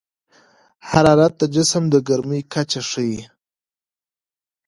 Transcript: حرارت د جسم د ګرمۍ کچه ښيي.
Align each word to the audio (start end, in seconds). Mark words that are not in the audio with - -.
حرارت 0.89 1.33
د 1.41 1.43
جسم 1.55 1.83
د 1.93 1.95
ګرمۍ 2.07 2.41
کچه 2.53 2.81
ښيي. 2.89 3.19